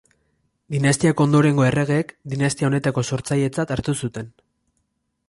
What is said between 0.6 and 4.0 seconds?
Dinastiako ondorengo erregeek, dinastia honetako sortzailetzat hartu